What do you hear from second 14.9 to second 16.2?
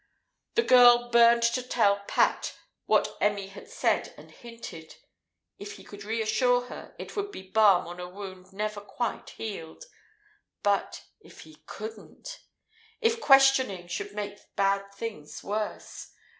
things worse?